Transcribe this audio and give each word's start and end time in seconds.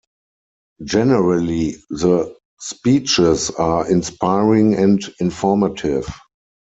Generally, 0.83 1.75
the 1.91 2.35
speeches 2.59 3.51
are 3.51 3.87
inspiring 3.87 4.73
and 4.73 4.99
informative. 5.19 6.09